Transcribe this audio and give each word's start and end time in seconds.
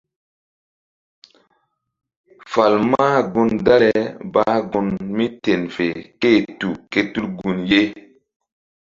Fal 2.51 2.73
mah 2.91 3.17
gun 3.33 3.51
dale 3.65 3.93
bah 4.33 4.57
gun 4.71 4.89
míten 5.17 5.61
fe 5.75 5.87
ké-e 6.21 6.39
tu 6.59 6.69
ké 6.91 7.01
tul 7.13 7.27
gun 7.39 7.57
ye. 7.71 7.81